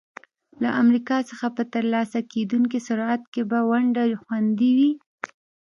له 0.61 0.69
امریکا 0.81 1.17
څخه 1.29 1.47
په 1.57 1.63
ترلاسه 1.73 2.19
کېدونکي 2.33 2.79
ثروت 2.87 3.23
کې 3.33 3.41
به 3.49 3.59
ونډه 3.69 4.03
خوندي 4.23 4.71
وي. 4.77 4.91